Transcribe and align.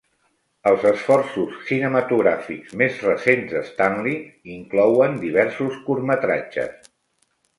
Els 0.69 0.85
esforços 0.91 1.59
cinematogràfics 1.67 2.71
més 2.83 2.97
recents 3.09 3.53
de 3.57 3.61
Stanley 3.69 4.17
inclouen 4.55 5.21
diversos 5.27 5.77
curtmetratges. 5.91 6.93